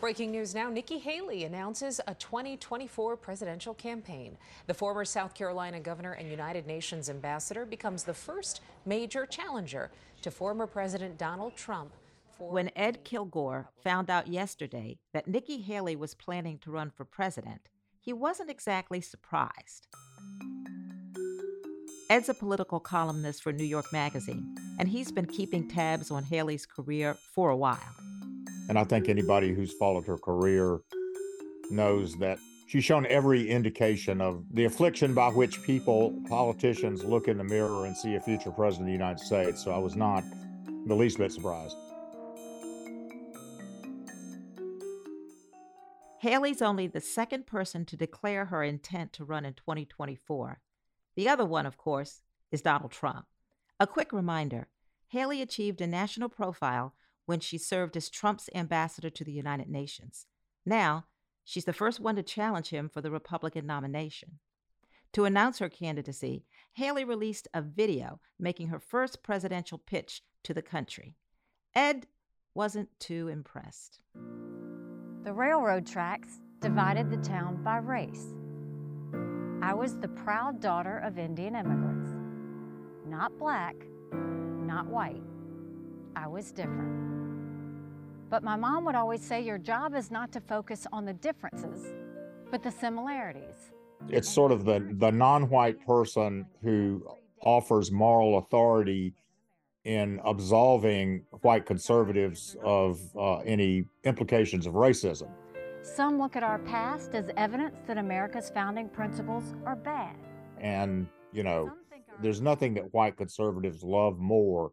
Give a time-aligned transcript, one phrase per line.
[0.00, 4.38] Breaking news now Nikki Haley announces a 2024 presidential campaign.
[4.66, 9.90] The former South Carolina governor and United Nations ambassador becomes the first major challenger
[10.22, 11.92] to former President Donald Trump.
[12.38, 17.68] When Ed Kilgore found out yesterday that Nikki Haley was planning to run for president,
[18.00, 19.86] he wasn't exactly surprised.
[22.08, 26.64] Ed's a political columnist for New York Magazine, and he's been keeping tabs on Haley's
[26.64, 28.09] career for a while.
[28.68, 30.80] And I think anybody who's followed her career
[31.70, 37.38] knows that she's shown every indication of the affliction by which people, politicians, look in
[37.38, 39.64] the mirror and see a future president of the United States.
[39.64, 40.22] So I was not
[40.86, 41.76] the least bit surprised.
[46.20, 50.60] Haley's only the second person to declare her intent to run in 2024.
[51.16, 52.20] The other one, of course,
[52.52, 53.26] is Donald Trump.
[53.78, 54.68] A quick reminder
[55.08, 56.94] Haley achieved a national profile
[57.30, 60.26] when she served as Trump's ambassador to the United Nations.
[60.66, 61.04] Now,
[61.44, 64.40] she's the first one to challenge him for the Republican nomination.
[65.12, 66.42] To announce her candidacy,
[66.72, 71.14] Haley released a video making her first presidential pitch to the country.
[71.72, 72.08] Ed
[72.52, 74.00] wasn't too impressed.
[75.22, 78.34] The railroad tracks divided the town by race.
[79.62, 82.10] I was the proud daughter of Indian immigrants.
[83.06, 83.76] Not black,
[84.12, 85.22] not white.
[86.16, 87.09] I was different.
[88.30, 91.92] But my mom would always say your job is not to focus on the differences,
[92.52, 93.72] but the similarities.
[94.08, 97.04] It's sort of the, the non white person who
[97.42, 99.14] offers moral authority
[99.84, 105.28] in absolving white conservatives of uh, any implications of racism.
[105.82, 110.14] Some look at our past as evidence that America's founding principles are bad.
[110.60, 111.72] And, you know,
[112.22, 114.72] there's nothing that white conservatives love more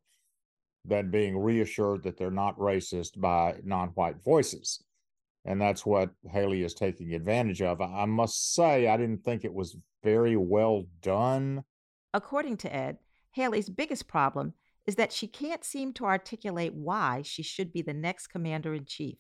[0.88, 4.84] than being reassured that they're not racist by non white voices.
[5.46, 7.80] And that's what Haley is taking advantage of.
[7.82, 11.64] I must say, I didn't think it was very well done.
[12.14, 12.98] According to Ed,
[13.32, 14.54] Haley's biggest problem
[14.86, 18.86] is that she can't seem to articulate why she should be the next commander in
[18.86, 19.18] chief.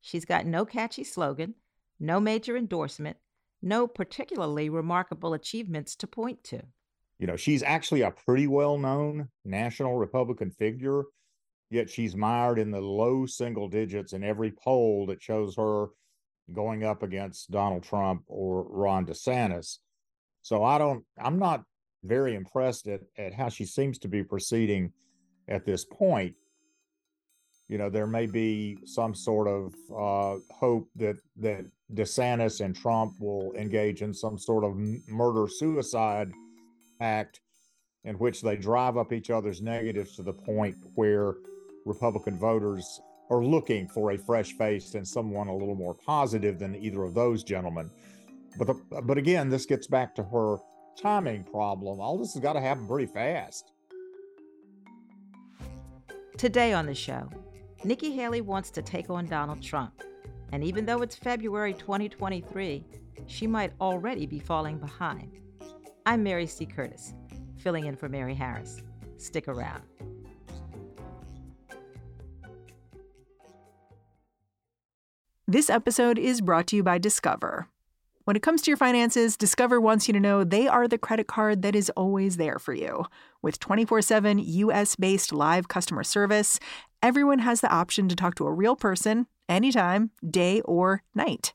[0.00, 1.54] She's got no catchy slogan,
[1.98, 3.16] no major endorsement,
[3.62, 6.62] no particularly remarkable achievements to point to
[7.18, 11.04] you know, she's actually a pretty well known national Republican figure,
[11.70, 15.88] yet she's mired in the low single digits in every poll that shows her
[16.52, 19.78] going up against Donald Trump or Ron DeSantis.
[20.42, 21.64] So I don't, I'm not
[22.04, 24.92] very impressed at, at how she seems to be proceeding
[25.48, 26.34] at this point.
[27.66, 33.14] You know, there may be some sort of uh, hope that that DeSantis and Trump
[33.20, 34.74] will engage in some sort of
[35.06, 36.32] murder suicide
[37.00, 37.40] act
[38.04, 41.34] in which they drive up each other's negatives to the point where
[41.84, 43.00] Republican voters
[43.30, 47.14] are looking for a fresh face and someone a little more positive than either of
[47.14, 47.90] those gentlemen.
[48.56, 50.56] But the, but again, this gets back to her
[51.00, 52.00] timing problem.
[52.00, 53.72] All this has got to happen pretty fast.
[56.36, 57.28] Today on the show,
[57.84, 60.02] Nikki Haley wants to take on Donald Trump.
[60.52, 62.84] And even though it's February 2023,
[63.26, 65.38] she might already be falling behind.
[66.08, 66.64] I'm Mary C.
[66.64, 67.12] Curtis,
[67.58, 68.82] filling in for Mary Harris.
[69.18, 69.82] Stick around.
[75.46, 77.68] This episode is brought to you by Discover.
[78.24, 81.26] When it comes to your finances, Discover wants you to know they are the credit
[81.26, 83.04] card that is always there for you.
[83.42, 86.58] With 24 7 US based live customer service,
[87.02, 91.52] everyone has the option to talk to a real person anytime, day or night.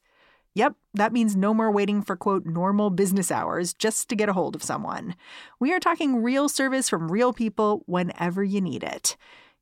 [0.56, 4.34] Yep, that means no more waiting for quote normal business hours just to get a
[4.34, 5.16] hold of someone.
[5.60, 9.18] We are talking real service from real people whenever you need it.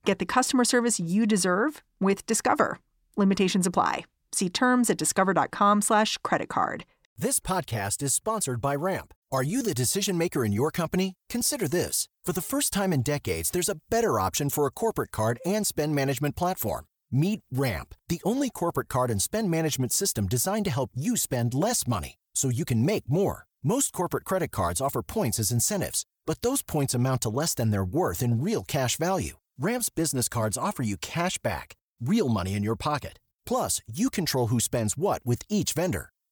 [0.06, 2.80] Get the customer service you deserve with Discover.
[3.16, 4.06] Limitations apply.
[4.34, 6.86] See terms at discover.com/slash credit card.
[7.18, 9.14] This podcast is sponsored by Ramp.
[9.32, 11.14] Are you the decision maker in your company?
[11.30, 12.10] Consider this.
[12.26, 15.66] For the first time in decades, there's a better option for a corporate card and
[15.66, 16.86] spend management platform.
[17.13, 21.54] Meet Ramp, the only corporate card and spend management system designed to help you spend
[21.54, 23.48] less money so you can make more.
[23.63, 26.06] Most corporate credit cards offer points as incentives.
[26.25, 29.34] But those points amount to less than their worth in real cash value.
[29.60, 33.19] Ramp's business cards offer you cash back, real money in your pocket.
[33.46, 36.11] Plus, you control who spends what with each vendor.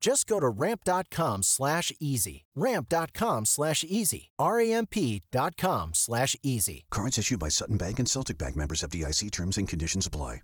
[0.00, 2.44] Just go to ramp.com slash easy.
[2.54, 4.30] Ramp.com slash easy.
[4.38, 6.84] R-A-M-P.com slash easy.
[6.90, 10.40] Cards issued by Sutton Bank and Celtic Bank members FDIC terms and conditions apply.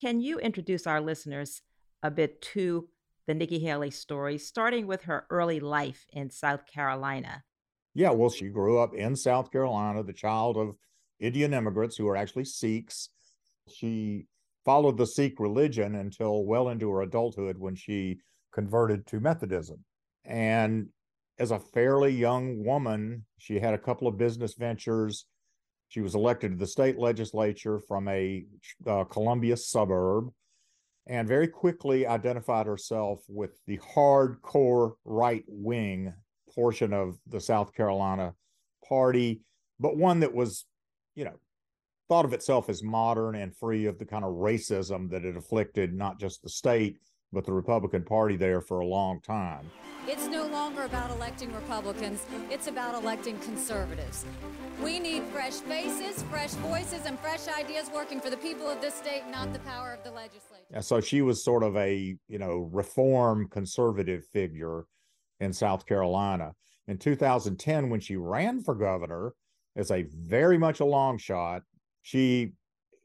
[0.00, 1.62] Can you introduce our listeners
[2.02, 2.88] a bit to
[3.26, 7.42] the Nikki Haley story, starting with her early life in South Carolina?
[7.94, 10.74] Yeah, well, she grew up in South Carolina, the child of
[11.20, 13.08] Indian immigrants who are actually Sikhs.
[13.72, 14.26] She
[14.64, 18.18] followed the Sikh religion until well into her adulthood when she
[18.52, 19.84] converted to Methodism.
[20.24, 20.88] And
[21.38, 25.26] as a fairly young woman, she had a couple of business ventures.
[25.88, 28.44] She was elected to the state legislature from a
[28.86, 30.30] uh, Columbia suburb
[31.06, 36.14] and very quickly identified herself with the hardcore right wing
[36.54, 38.32] portion of the South Carolina
[38.88, 39.40] party,
[39.78, 40.64] but one that was,
[41.14, 41.34] you know,
[42.08, 45.94] thought of itself as modern and free of the kind of racism that had afflicted
[45.94, 46.98] not just the state,
[47.32, 49.70] but the Republican Party there for a long time.
[50.06, 54.24] It's no longer about electing Republicans, it's about electing conservatives.
[54.82, 58.94] We need fresh faces, fresh voices, and fresh ideas working for the people of this
[58.94, 60.64] state, not the power of the legislature.
[60.72, 64.84] And so she was sort of a, you know, reform conservative figure
[65.40, 66.52] in South Carolina.
[66.86, 69.32] In 2010, when she ran for governor
[69.74, 71.62] as a very much a long shot,
[72.04, 72.52] she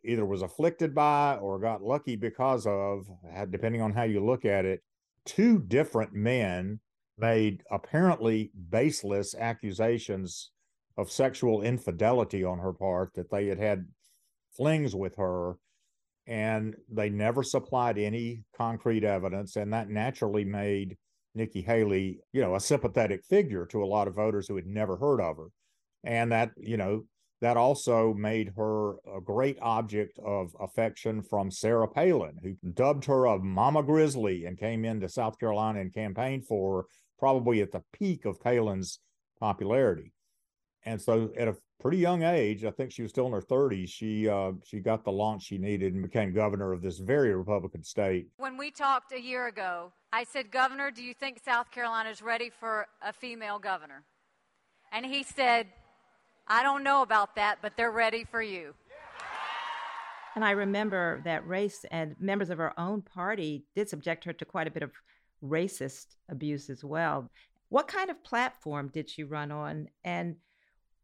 [0.03, 3.07] either was afflicted by or got lucky because of,
[3.49, 4.81] depending on how you look at it,
[5.25, 6.81] two different men
[7.17, 10.51] made apparently baseless accusations
[10.97, 13.85] of sexual infidelity on her part that they had had
[14.51, 15.53] flings with her
[16.27, 20.97] and they never supplied any concrete evidence and that naturally made
[21.35, 24.97] Nikki Haley, you know, a sympathetic figure to a lot of voters who had never
[24.97, 25.47] heard of her.
[26.03, 27.05] And that, you know,
[27.41, 33.25] that also made her a great object of affection from Sarah Palin, who dubbed her
[33.25, 36.87] a Mama Grizzly and came into South Carolina and campaigned for her,
[37.17, 38.99] probably at the peak of Palin's
[39.39, 40.11] popularity.
[40.85, 43.89] And so, at a pretty young age, I think she was still in her 30s,
[43.89, 47.83] she uh, she got the launch she needed and became governor of this very Republican
[47.83, 48.27] state.
[48.37, 52.21] When we talked a year ago, I said, Governor, do you think South Carolina is
[52.21, 54.03] ready for a female governor?
[54.91, 55.67] And he said,
[56.49, 58.73] I don't know about that, but they're ready for you.
[60.35, 64.45] And I remember that race and members of her own party did subject her to
[64.45, 64.91] quite a bit of
[65.43, 67.29] racist abuse as well.
[67.69, 70.37] What kind of platform did she run on, and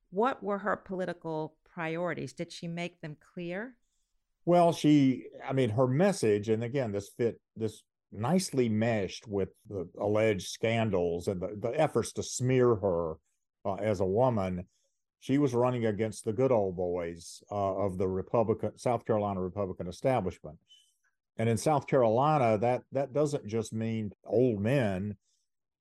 [0.10, 2.34] what were her political priorities?
[2.34, 3.76] Did she make them clear?
[4.46, 9.88] Well, she, I mean, her message, and again, this fit, this nicely meshed with the
[10.00, 13.14] alleged scandals and the, the efforts to smear her
[13.66, 14.66] uh, as a woman
[15.20, 19.88] she was running against the good old boys uh, of the Republican South Carolina Republican
[19.88, 20.58] establishment.
[21.38, 25.16] And in South Carolina, that that doesn't just mean old men.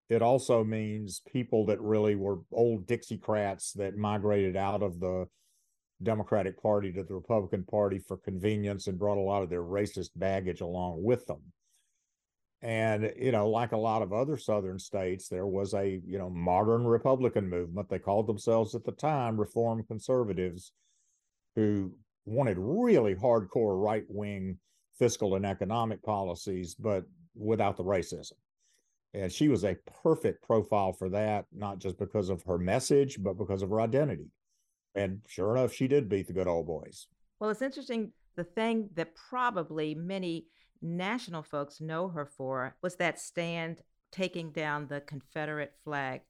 [0.08, 5.26] It also means people that really were old Dixiecrats that migrated out of the
[6.02, 10.10] Democratic Party to the Republican Party for convenience and brought a lot of their racist
[10.16, 11.40] baggage along with them.
[12.64, 16.30] And, you know, like a lot of other Southern states, there was a, you know,
[16.30, 17.90] modern Republican movement.
[17.90, 20.72] They called themselves at the time Reform Conservatives,
[21.56, 21.92] who
[22.24, 24.56] wanted really hardcore right wing
[24.98, 27.04] fiscal and economic policies, but
[27.36, 28.32] without the racism.
[29.12, 33.36] And she was a perfect profile for that, not just because of her message, but
[33.36, 34.30] because of her identity.
[34.94, 37.08] And sure enough, she did beat the good old boys.
[37.40, 38.12] Well, it's interesting.
[38.36, 40.46] The thing that probably many
[40.84, 46.20] national folks know her for was that stand taking down the Confederate flag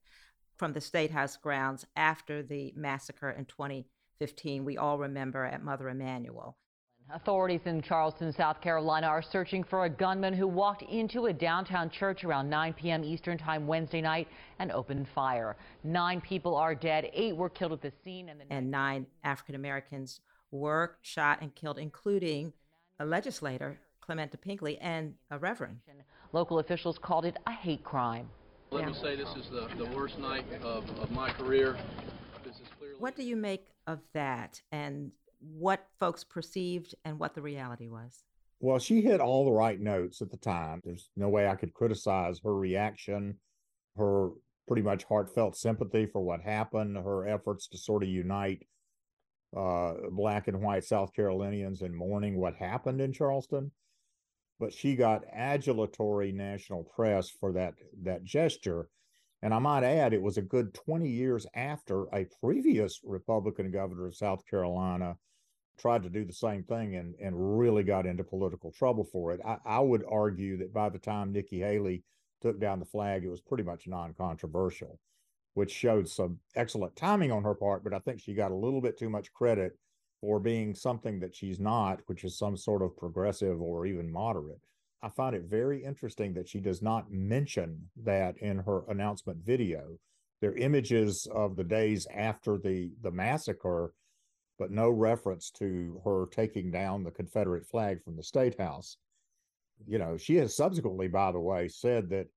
[0.56, 4.64] from the State House grounds after the massacre in 2015.
[4.64, 6.56] We all remember at Mother Emanuel.
[7.10, 11.90] Authorities in Charleston, South Carolina are searching for a gunman who walked into a downtown
[11.90, 13.04] church around 9 p.m.
[13.04, 14.26] Eastern Time Wednesday night
[14.58, 15.56] and opened fire.
[15.82, 18.30] Nine people are dead, eight were killed at the scene.
[18.30, 20.20] And, the and nine African Americans
[20.50, 22.54] were shot and killed, including
[22.98, 25.78] a legislator Clementa Pinckney and a reverend.
[26.32, 28.28] Local officials called it a hate crime.
[28.70, 28.88] Let yeah.
[28.88, 31.76] me say this is the, the worst night of, of my career.
[32.98, 34.60] What do you make of that?
[34.72, 38.24] And what folks perceived and what the reality was?
[38.60, 40.80] Well, she hit all the right notes at the time.
[40.84, 43.38] There's no way I could criticize her reaction,
[43.96, 44.30] her
[44.66, 48.66] pretty much heartfelt sympathy for what happened, her efforts to sort of unite
[49.56, 53.70] uh, black and white South Carolinians in mourning what happened in Charleston.
[54.58, 58.88] But she got adulatory national press for that that gesture.
[59.42, 64.06] And I might add, it was a good 20 years after a previous Republican governor
[64.06, 65.18] of South Carolina
[65.76, 69.40] tried to do the same thing and, and really got into political trouble for it.
[69.44, 72.04] I, I would argue that by the time Nikki Haley
[72.40, 74.98] took down the flag, it was pretty much non controversial,
[75.54, 77.84] which showed some excellent timing on her part.
[77.84, 79.76] But I think she got a little bit too much credit
[80.24, 84.62] for being something that she's not, which is some sort of progressive or even moderate.
[85.02, 89.98] I find it very interesting that she does not mention that in her announcement video.
[90.40, 93.92] There are images of the days after the, the massacre
[94.58, 98.96] but no reference to her taking down the Confederate flag from the State House.
[99.86, 102.28] You know, she has subsequently, by the way, said that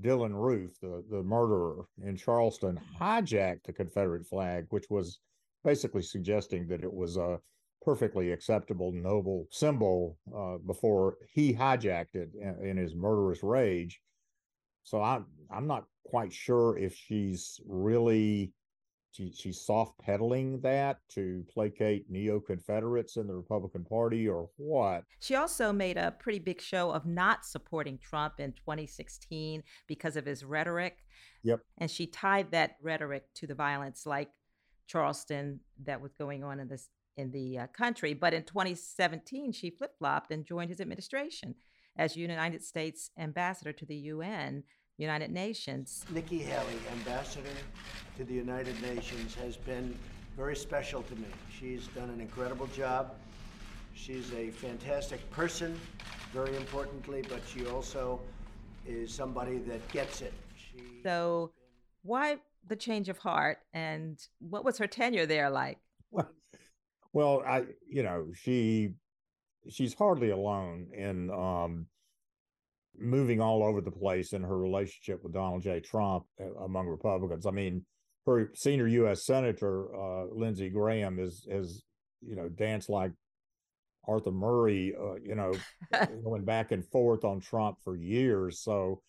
[0.00, 5.18] Dylann Roof, the, the murderer in Charleston, hijacked the Confederate flag, which was
[5.64, 7.40] basically suggesting that it was a
[7.82, 14.00] perfectly acceptable, noble symbol uh, before he hijacked it in, in his murderous rage.
[14.84, 18.52] So I'm I'm not quite sure if she's really
[19.14, 25.04] she, she's soft pedaling that to placate neo Confederates in the Republican Party or what?
[25.20, 30.26] She also made a pretty big show of not supporting Trump in 2016 because of
[30.26, 31.04] his rhetoric.
[31.44, 31.60] Yep.
[31.78, 34.30] And she tied that rhetoric to the violence like
[34.86, 38.14] Charleston that was going on in this in the uh, country.
[38.14, 41.54] But in 2017, she flip flopped and joined his administration
[41.96, 44.64] as United States ambassador to the UN
[44.98, 46.04] United Nations.
[46.10, 47.48] Nikki Haley, ambassador
[48.16, 49.96] to the United Nations, has been
[50.36, 51.28] very special to me.
[51.56, 53.14] She's done an incredible job.
[53.94, 55.78] She's a fantastic person,
[56.32, 58.20] very importantly, but she also
[58.86, 60.32] is somebody that gets it.
[60.56, 61.52] She so,
[62.02, 65.78] why the change of heart, and what was her tenure there like?
[66.10, 66.30] Well,
[67.12, 68.94] well, I, you know, she
[69.68, 71.86] she's hardly alone in um,
[72.98, 75.80] moving all over the place in her relationship with Donald J.
[75.80, 77.46] Trump uh, among Republicans.
[77.46, 77.84] I mean,
[78.26, 79.24] her senior U.S.
[79.24, 81.82] Senator uh, Lindsey Graham is has
[82.26, 83.12] you know danced like
[84.06, 85.52] Arthur Murray, uh, you know,
[86.24, 88.60] going back and forth on Trump for years.
[88.60, 89.02] So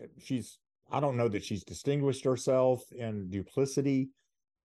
[0.00, 0.58] uh, she's
[0.90, 4.08] I don't know that she's distinguished herself in duplicity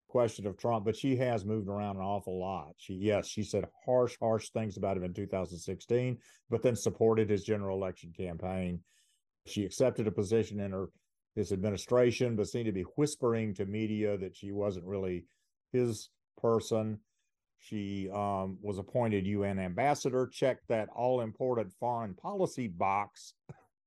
[0.08, 2.74] question of Trump, but she has moved around an awful lot.
[2.78, 6.18] She, yes, she said harsh, harsh things about him in 2016,
[6.50, 8.80] but then supported his general election campaign.
[9.48, 10.90] She accepted a position in her
[11.36, 15.26] his administration, but seemed to be whispering to media that she wasn't really
[15.72, 17.00] his person.
[17.60, 23.34] She um, was appointed UN ambassador, checked that all important foreign policy box,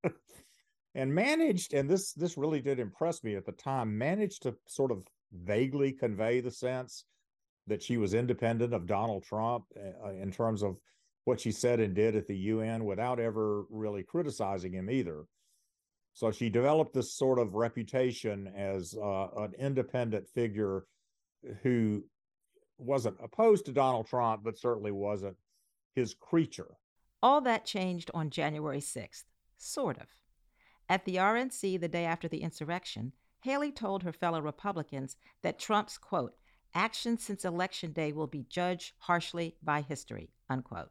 [0.97, 1.75] and managed.
[1.75, 3.97] And this this really did impress me at the time.
[3.97, 7.05] Managed to sort of vaguely convey the sense
[7.67, 10.76] that she was independent of Donald Trump uh, in terms of
[11.25, 15.25] what she said and did at the UN without ever really criticizing him either.
[16.15, 20.87] So she developed this sort of reputation as uh, an independent figure
[21.62, 22.05] who
[22.79, 25.37] wasn't opposed to Donald Trump, but certainly wasn't
[25.95, 26.76] his creature.
[27.23, 29.25] All that changed on January 6th,
[29.59, 30.07] sort of.
[30.88, 35.99] At the RNC the day after the insurrection, Haley told her fellow Republicans that Trump's,
[35.99, 36.37] quote,
[36.75, 40.90] actions since Election Day will be judged harshly by history, unquote.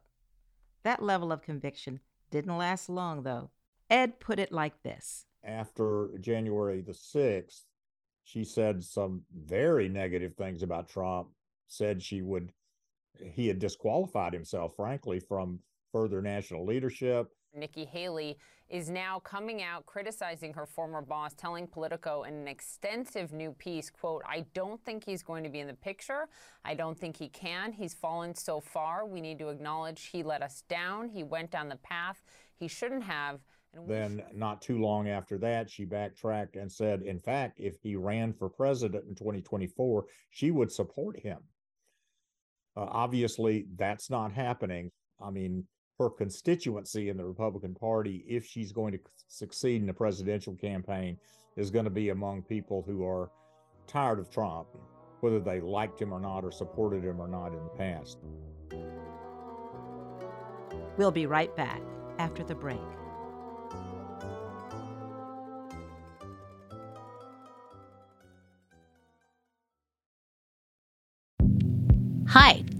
[0.82, 2.00] That level of conviction
[2.30, 3.50] didn't last long, though.
[3.88, 7.62] Ed put it like this After January the 6th,
[8.24, 11.28] she said some very negative things about Trump,
[11.68, 12.52] said she would,
[13.18, 15.60] he had disqualified himself, frankly, from
[15.92, 17.30] further national leadership.
[17.56, 23.32] Nikki Haley is now coming out criticizing her former boss, telling Politico in an extensive
[23.32, 26.28] new piece, quote, I don't think he's going to be in the picture.
[26.64, 27.72] I don't think he can.
[27.72, 29.06] He's fallen so far.
[29.06, 31.08] We need to acknowledge he let us down.
[31.08, 32.22] He went down the path
[32.58, 33.40] he shouldn't have.
[33.86, 38.32] then, not too long after that, she backtracked and said, in fact, if he ran
[38.32, 41.38] for president in 2024, she would support him.
[42.76, 44.90] Uh, obviously, that's not happening.
[45.20, 45.64] I mean,
[45.98, 48.98] her constituency in the Republican Party, if she's going to
[49.28, 51.16] succeed in the presidential campaign,
[51.56, 53.30] is going to be among people who are
[53.86, 54.66] tired of Trump,
[55.20, 58.18] whether they liked him or not or supported him or not in the past.
[60.98, 61.80] We'll be right back
[62.18, 62.80] after the break.
[72.28, 72.65] Hi.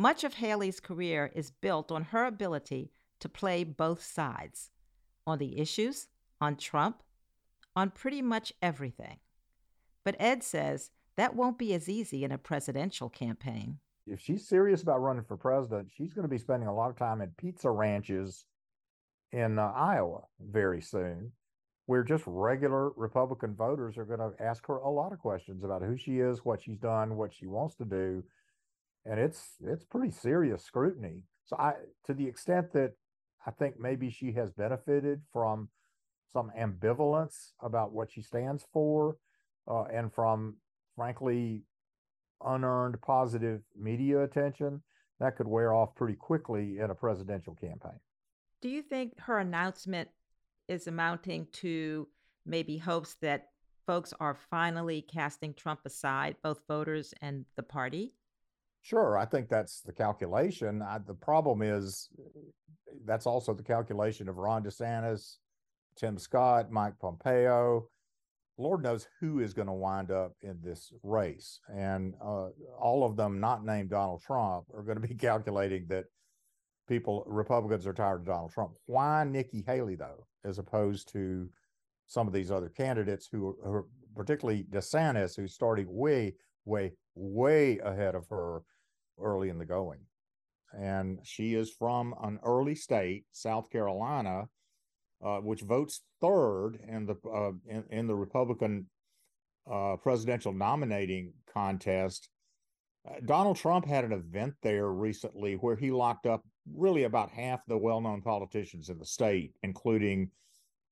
[0.00, 4.70] Much of Haley's career is built on her ability to play both sides
[5.26, 6.06] on the issues,
[6.40, 7.02] on Trump,
[7.76, 9.18] on pretty much everything.
[10.02, 13.76] But Ed says that won't be as easy in a presidential campaign.
[14.06, 16.96] If she's serious about running for president, she's going to be spending a lot of
[16.96, 18.46] time at pizza ranches
[19.32, 21.32] in uh, Iowa very soon,
[21.84, 25.82] where just regular Republican voters are going to ask her a lot of questions about
[25.82, 28.24] who she is, what she's done, what she wants to do
[29.04, 31.22] and it's it's pretty serious scrutiny.
[31.44, 31.74] So I,
[32.06, 32.92] to the extent that
[33.46, 35.68] I think maybe she has benefited from
[36.32, 39.16] some ambivalence about what she stands for,
[39.68, 40.56] uh, and from
[40.96, 41.64] frankly
[42.44, 44.82] unearned positive media attention,
[45.18, 47.98] that could wear off pretty quickly in a presidential campaign.
[48.62, 50.08] Do you think her announcement
[50.68, 52.06] is amounting to
[52.46, 53.48] maybe hopes that
[53.86, 58.14] folks are finally casting Trump aside, both voters and the party?
[58.82, 60.82] Sure, I think that's the calculation.
[60.82, 62.08] I, the problem is
[63.04, 65.36] that's also the calculation of Ron DeSantis,
[65.96, 67.88] Tim Scott, Mike Pompeo.
[68.56, 71.60] Lord knows who is going to wind up in this race.
[71.68, 76.04] And uh, all of them not named Donald Trump are going to be calculating that
[76.88, 78.72] people, Republicans are tired of Donald Trump.
[78.86, 81.48] Why Nikki Haley, though, as opposed to
[82.06, 88.14] some of these other candidates who are, particularly DeSantis, who's starting way, way, way ahead
[88.14, 88.62] of her
[89.20, 90.00] early in the going.
[90.72, 94.44] And she is from an early state, South Carolina,
[95.24, 98.86] uh, which votes third in the uh, in, in, the Republican
[99.70, 102.28] uh, presidential nominating contest.
[103.08, 106.42] Uh, Donald Trump had an event there recently where he locked up
[106.74, 110.30] really about half the well-known politicians in the state, including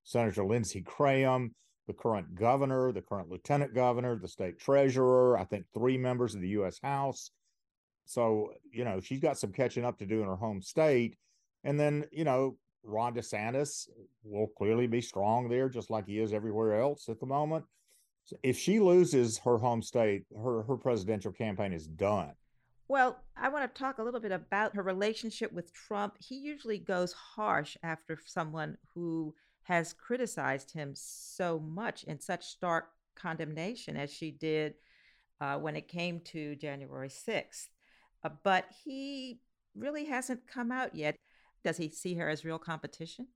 [0.05, 1.55] Senator Lindsey Graham,
[1.89, 6.43] the current governor, the current lieutenant governor, the state treasurer, I think three members of
[6.43, 6.79] the U.S.
[6.81, 7.33] House.
[8.05, 11.17] So, you know, she's got some catching up to do in her home state.
[11.65, 13.89] And then, you know, Ron DeSantis
[14.23, 17.65] will clearly be strong there, just like he is everywhere else at the moment.
[18.25, 22.33] So if she loses her home state, her, her presidential campaign is done.
[22.87, 26.17] Well, I want to talk a little bit about her relationship with Trump.
[26.19, 29.35] He usually goes harsh after someone who
[29.69, 34.73] has criticized him so much in such stark condemnation as she did
[35.43, 37.67] uh, when it came to January 6th.
[38.25, 39.41] Uh, but he
[39.77, 41.17] really hasn't come out yet.
[41.65, 43.27] Does he see her as real competition?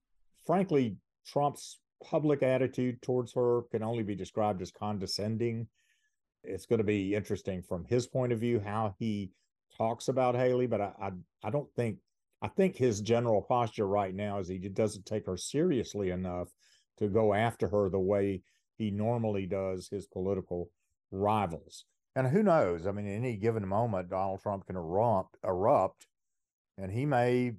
[0.47, 5.67] Frankly, Trump's public attitude towards her can only be described as condescending.
[6.45, 9.33] It's going to be interesting from his point of view how he
[9.77, 11.11] talks about Haley, but I, I,
[11.45, 11.99] I don't think
[12.43, 16.49] I think his general posture right now is he doesn't take her seriously enough
[16.99, 18.43] to go after her the way
[18.77, 20.69] he normally does his political
[21.13, 21.85] rivals.
[22.17, 22.87] And who knows?
[22.87, 26.07] I mean, in any given moment, Donald Trump can erupt, erupt,
[26.77, 27.53] and he may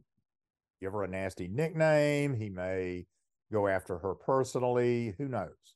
[0.81, 2.35] give her a nasty nickname.
[2.35, 3.05] He may
[3.51, 5.15] go after her personally.
[5.17, 5.75] Who knows?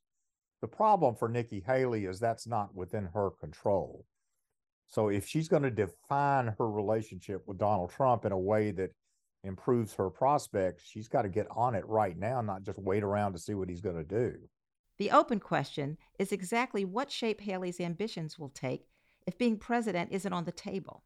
[0.61, 4.05] The problem for Nikki Haley is that's not within her control.
[4.87, 8.91] So if she's going to define her relationship with Donald Trump in a way that
[9.43, 13.33] improves her prospects, she's got to get on it right now, not just wait around
[13.33, 14.35] to see what he's going to do.
[14.97, 18.87] The open question is exactly what shape Haley's ambitions will take
[19.27, 21.03] if being president isn't on the table.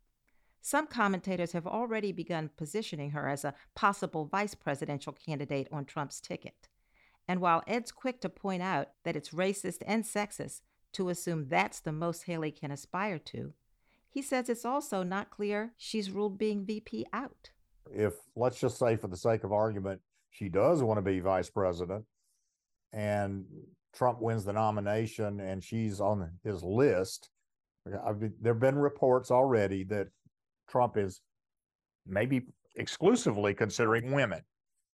[0.62, 6.22] Some commentators have already begun positioning her as a possible vice presidential candidate on Trump's
[6.22, 6.70] ticket.
[7.28, 10.62] And while Ed's quick to point out that it's racist and sexist
[10.94, 13.54] to assume that's the most Haley can aspire to,
[14.12, 17.50] He says it's also not clear she's ruled being VP out.
[17.90, 21.50] If, let's just say, for the sake of argument, she does want to be vice
[21.50, 22.06] president
[22.94, 23.46] and
[23.94, 27.30] Trump wins the nomination and she's on his list,
[27.86, 30.08] been, there have been reports already that
[30.70, 31.22] Trump is
[32.06, 32.42] maybe
[32.76, 34.42] exclusively considering women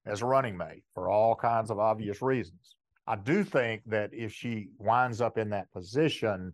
[0.07, 2.76] as running mate for all kinds of obvious reasons.
[3.07, 6.52] I do think that if she winds up in that position,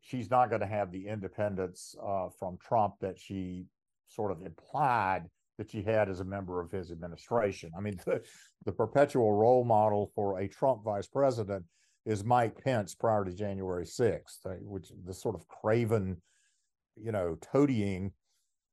[0.00, 3.66] she's not going to have the independence uh, from Trump that she
[4.06, 7.70] sort of implied that she had as a member of his administration.
[7.76, 8.22] I mean, the,
[8.64, 11.64] the perpetual role model for a Trump vice president
[12.06, 16.16] is Mike Pence prior to January 6th, uh, which the sort of craven,
[16.96, 18.12] you know, toadying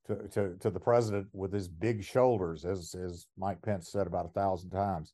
[0.07, 4.27] to, to, to the president with his big shoulders, as, as Mike Pence said about
[4.27, 5.13] a thousand times.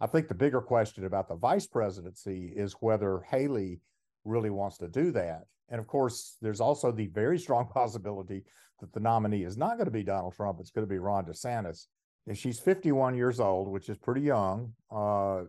[0.00, 3.80] I think the bigger question about the vice presidency is whether Haley
[4.24, 5.44] really wants to do that.
[5.68, 8.44] And of course, there's also the very strong possibility
[8.80, 10.58] that the nominee is not going to be Donald Trump.
[10.60, 11.86] It's going to be Ron DeSantis.
[12.26, 14.72] And she's 51 years old, which is pretty young.
[14.90, 15.44] Uh,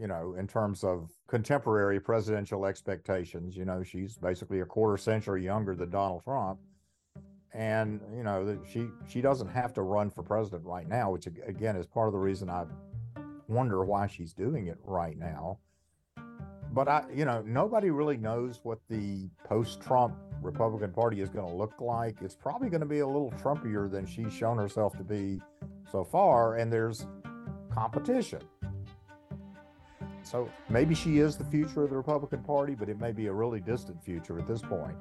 [0.00, 3.54] you know, in terms of contemporary presidential expectations.
[3.54, 6.58] You know, she's basically a quarter century younger than Donald Trump.
[7.52, 11.76] And, you know, she she doesn't have to run for president right now, which again
[11.76, 12.64] is part of the reason I
[13.46, 15.58] wonder why she's doing it right now.
[16.72, 21.54] But I, you know, nobody really knows what the post-Trump Republican Party is going to
[21.54, 22.16] look like.
[22.22, 25.40] It's probably going to be a little Trumpier than she's shown herself to be
[25.90, 27.06] so far, and there's
[27.72, 28.40] competition.
[30.22, 33.32] So maybe she is the future of the Republican Party, but it may be a
[33.32, 34.96] really distant future at this point.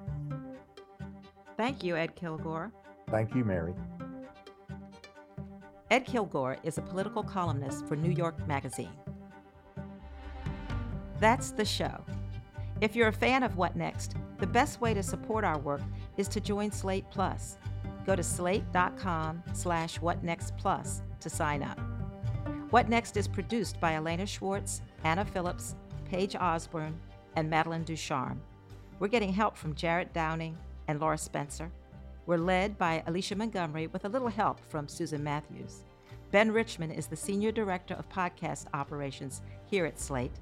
[1.56, 2.72] Thank you, Ed Kilgore.
[3.12, 3.74] Thank you, Mary.
[5.92, 8.92] Ed Kilgore is a political columnist for New York Magazine.
[11.20, 12.04] That's the show.
[12.82, 15.82] If you're a fan of What Next, the best way to support our work
[16.16, 17.58] is to join Slate Plus.
[18.06, 21.80] Go to slate.com slash whatnextplus to sign up.
[22.70, 26.98] What Next is produced by Elena Schwartz, Anna Phillips, Paige Osborne,
[27.36, 28.42] and Madeline Ducharme.
[29.00, 31.72] We're getting help from Jarrett Downing and Laura Spencer.
[32.26, 35.84] We're led by Alicia Montgomery with a little help from Susan Matthews.
[36.32, 40.40] Ben Richmond is the Senior Director of Podcast Operations here at Slate.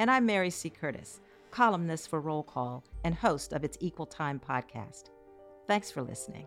[0.00, 0.70] And I'm Mary C.
[0.70, 5.10] Curtis, columnist for Roll Call and host of its Equal Time podcast.
[5.66, 6.46] Thanks for listening.